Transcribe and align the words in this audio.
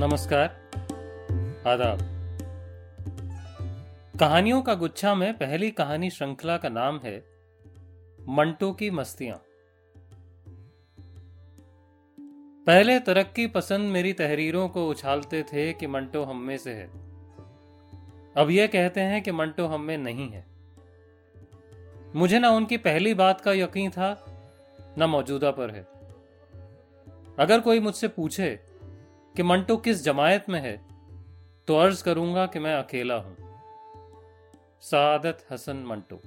नमस्कार। 0.00 0.44
आदाब। 1.66 1.98
कहानियों 4.20 4.62
का 4.62 4.74
गुच्छा 4.74 5.14
में 5.14 5.38
पहली 5.38 5.70
कहानी 5.70 6.10
श्रृंखला 6.10 6.56
का 6.56 6.68
नाम 6.68 7.00
है, 7.04 7.24
मंटो 8.28 8.72
की 8.72 8.90
मस्तियाँ। 8.90 9.36
पहले 12.66 13.00
तरक्की 13.00 13.46
पसंद 13.46 13.92
मेरी 13.92 14.12
तहरीरों 14.12 14.68
को 14.68 14.88
उछालते 14.88 15.42
थे 15.42 15.72
कि 15.72 15.86
मंटो 15.86 16.24
हम 16.24 16.36
में 16.36 16.56
से 16.56 16.72
है। 16.72 16.86
अब 18.36 18.46
यह 18.50 18.66
कहते 18.66 19.00
हैं 19.00 19.22
कि 19.22 19.32
मंटो 19.32 19.66
हम 19.66 19.80
में 19.80 19.98
नहीं 19.98 20.30
है। 20.30 20.46
मुझे 22.16 22.38
ना 22.38 22.50
उनकी 22.50 22.76
पहली 22.76 23.14
बात 23.14 23.40
का 23.40 23.52
यकीन 23.52 23.90
था, 23.90 24.24
ना 24.98 25.06
मौजूदा 25.06 25.50
पर 25.50 25.70
है। 25.70 25.88
अगर 27.38 27.60
कोई 27.60 27.80
मुझसे 27.80 28.08
पूछे 28.08 28.60
कि 29.36 29.42
मंटो 29.42 29.76
किस 29.76 30.04
जमायत 30.04 30.48
में 30.48 30.60
है 30.60 30.80
तो 31.68 31.76
अर्ज़ 31.76 32.04
करूँगा 32.04 32.46
कि 32.46 32.58
मैं 32.58 32.74
अकेला 32.74 33.14
हूँ। 33.14 33.36
सादत 34.80 35.46
हसन 35.50 35.76
मंटो। 35.76 36.20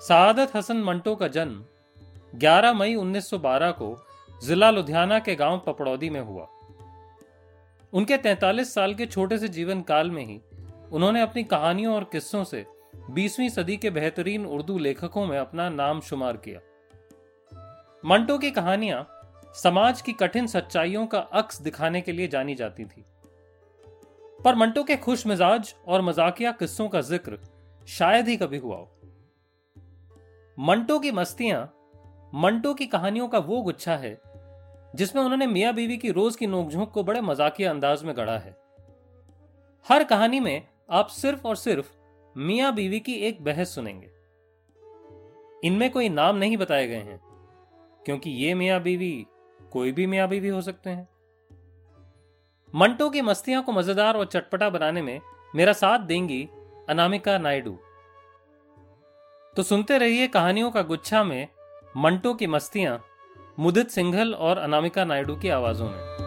सादत 0.00 0.56
हसन 0.56 0.76
मंटो 0.76 1.14
का 1.14 1.28
जन्म 1.28 1.64
11 2.38 2.72
मई 2.72 2.94
1912 2.94 3.72
को 3.72 4.06
जिला 4.44 4.70
लुधियाना 4.70 5.18
के 5.18 5.34
गाँव 5.34 5.58
पपड़ौदी 5.58 6.10
में 6.10 6.20
हुआ। 6.20 6.46
उनके 7.92 8.16
43 8.16 8.74
साल 8.74 8.94
के 8.94 9.06
छोटे 9.06 9.38
से 9.38 9.48
जीवन 9.48 9.80
काल 9.82 10.10
में 10.10 10.24
ही 10.24 10.40
उन्होंने 10.92 11.20
अपनी 11.20 11.44
कहानियों 11.44 11.94
और 11.94 12.04
किस्सों 12.04 12.44
से 12.44 12.66
20वीं 13.10 13.48
सदी 13.48 13.76
के 13.76 13.90
बेहतरीन 13.90 14.46
उर्दू 14.46 14.78
लेखकों 14.78 15.26
में 15.26 15.38
अपना 15.38 15.68
नाम 15.68 16.00
शुमार 16.00 16.36
किया। 16.36 16.60
मंटो 18.04 18.38
की 18.38 18.50
कहानियाँ 18.50 19.15
समाज 19.56 20.00
की 20.02 20.12
कठिन 20.12 20.46
सच्चाइयों 20.46 21.06
का 21.06 21.18
अक्स 21.18 21.60
दिखाने 21.62 22.00
के 22.00 22.12
लिए 22.12 22.28
जानी 22.28 22.54
जाती 22.54 22.84
थी। 22.84 23.04
पर 24.40 24.54
मंटो 24.54 24.82
के 24.84 24.96
खुश 24.96 25.26
मिजाज 25.26 25.74
और 25.86 26.02
मजाकिया 26.02 26.50
किस्सों 26.52 26.88
का 26.88 27.00
ज़िक्र 27.00 27.38
शायद 27.88 28.28
ही 28.28 28.36
कभी 28.36 28.58
हुआ 28.58 28.76
हो। 28.76 28.90
मंटो 30.58 30.98
की 30.98 31.10
मस्तियाँ, 31.12 31.62
मंटो 32.32 32.72
की 32.74 32.86
कहानियों 32.86 33.28
का 33.28 33.38
वो 33.38 33.60
गुच्छा 33.62 33.96
है, 33.96 34.18
जिसमें 34.94 35.22
उन्होंने 35.22 35.46
मियाँ 35.46 35.72
बीवी 35.74 35.96
की 35.96 36.10
रोज 36.10 36.36
की 36.36 36.46
नोकझोंक 36.46 36.90
को 36.90 37.02
बड़े 37.02 37.20
मजाकिया 37.20 37.70
अंदाज 37.70 38.02
में 38.04 38.16
गढ़ा 38.16 38.36
है। 38.38 38.56
हर 39.86 40.04
कहानी 40.04 40.40
में 40.40 40.62
आप 40.90 41.08
सिर्फ़ 41.08 41.46
और 41.46 41.56
सिर्फ़ 41.56 41.90
मियाँ 42.36 42.74
बीवी 42.74 43.00
की 43.00 43.14
एक 43.22 43.42
बहस 43.44 43.74
सुनेंगे। 43.74 44.10
इनमें 45.64 45.90
कोई 45.90 46.08
नाम 46.08 46.36
नहीं 46.36 46.56
बताए 46.56 46.86
गए 46.86 46.94
हैं, 46.96 47.20
क्योंकि 48.06 48.30
ये 48.32 48.54
मियाँ 48.54 48.80
बीवी 48.82 49.26
कोई 49.72 49.92
भी 49.92 50.06
मियाँ 50.06 50.28
भी 50.28 50.48
हो 50.48 50.60
सकते 50.60 50.90
हैं। 50.90 51.08
मंटो 52.74 53.10
की 53.10 53.22
मस्तियाँ 53.22 53.62
को 53.62 53.72
मज़ेदार 53.72 54.16
और 54.16 54.26
चटपटा 54.26 54.70
बनाने 54.70 55.02
में 55.02 55.20
मेरा 55.54 55.72
साथ 55.72 55.98
देंगी 55.98 56.48
अनामिका 56.88 57.38
नायडू। 57.38 57.78
तो 59.56 59.62
सुनते 59.62 59.98
रहिए 59.98 60.26
कहानियों 60.28 60.70
का 60.70 60.82
गुच्छा 60.82 61.24
में 61.24 61.48
मंटो 61.96 62.34
की 62.34 62.46
मस्तियाँ, 62.46 63.00
मुदित 63.58 63.90
सिंघल 63.90 64.34
और 64.34 64.58
अनामिका 64.58 65.04
नायडू 65.04 65.36
की 65.36 65.48
आवाजों 65.48 65.90
में। 65.90 66.25